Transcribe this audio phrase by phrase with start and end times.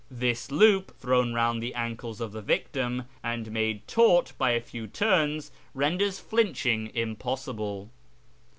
[0.09, 4.87] This loop, thrown round the ankles of the victim, and made taut by a few
[4.87, 7.91] turns, renders flinching impossible.